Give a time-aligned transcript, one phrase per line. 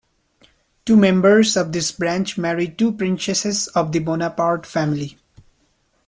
[0.83, 5.19] Two members of this branch married two princesses of the Bonaparte family.